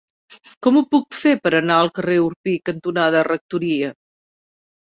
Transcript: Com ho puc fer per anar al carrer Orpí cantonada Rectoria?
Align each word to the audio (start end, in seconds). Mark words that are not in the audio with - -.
Com 0.67 0.77
ho 0.79 0.81
puc 0.95 1.17
fer 1.17 1.33
per 1.43 1.51
anar 1.59 1.77
al 1.83 1.91
carrer 1.99 2.17
Orpí 2.29 2.57
cantonada 2.71 3.23
Rectoria? 3.29 3.93